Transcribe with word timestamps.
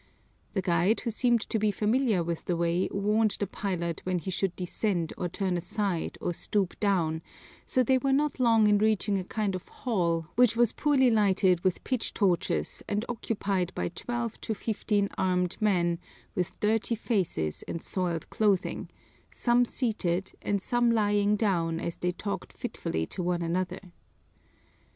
The 0.53 0.63
guide, 0.63 1.01
who 1.01 1.11
seemed 1.11 1.41
to 1.41 1.59
be 1.59 1.69
familiar 1.69 2.23
with 2.23 2.45
the 2.45 2.57
way, 2.57 2.89
warned 2.89 3.37
the 3.39 3.45
pilot 3.45 4.01
when 4.03 4.17
he 4.17 4.31
should 4.31 4.55
descend 4.55 5.13
or 5.15 5.29
turn 5.29 5.57
aside 5.57 6.17
or 6.19 6.33
stoop 6.33 6.73
down, 6.79 7.21
so 7.67 7.83
they 7.83 7.99
were 7.99 8.11
not 8.11 8.39
long 8.39 8.65
in 8.65 8.79
reaching 8.79 9.19
a 9.19 9.23
kind 9.23 9.53
of 9.53 9.67
hall 9.67 10.25
which 10.35 10.55
was 10.55 10.71
poorly 10.71 11.11
lighted 11.11 11.61
by 11.61 11.73
pitch 11.83 12.15
torches 12.15 12.81
and 12.89 13.05
occupied 13.09 13.71
by 13.75 13.89
twelve 13.89 14.41
to 14.41 14.55
fifteen 14.55 15.07
armed 15.19 15.55
men 15.59 15.99
with 16.33 16.59
dirty 16.59 16.95
faces 16.95 17.61
and 17.67 17.83
soiled 17.83 18.27
clothing, 18.31 18.89
some 19.31 19.65
seated 19.65 20.31
and 20.41 20.63
some 20.63 20.89
lying 20.89 21.35
down 21.35 21.79
as 21.79 21.97
they 21.97 22.11
talked 22.11 22.53
fitfully 22.53 23.05
to 23.05 23.21
one 23.21 23.43
another. 23.43 23.81